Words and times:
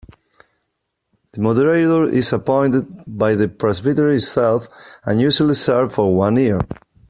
The 1.33 1.41
Moderator 1.41 2.05
is 2.05 2.33
appointed 2.33 2.87
by 3.05 3.35
the 3.35 3.47
Presbytery 3.47 4.15
itself 4.15 4.67
and 5.05 5.21
usually 5.21 5.53
serves 5.53 5.93
for 5.93 6.15
one 6.15 6.37
year. 6.37 6.59